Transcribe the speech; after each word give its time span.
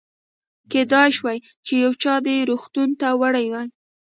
کېدای 0.71 1.09
شوه 1.17 1.33
چې 1.65 1.73
یو 1.83 1.91
چا 2.01 2.13
دې 2.25 2.35
روغتون 2.49 2.89
ته 2.99 3.07
وړی 3.21 3.45
وي. 3.53 3.63